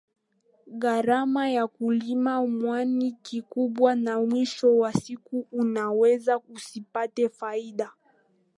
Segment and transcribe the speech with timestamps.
[0.67, 7.91] Gharama ya kulima mwani ni kubwa na mwisho wa siku unaweza usipate faida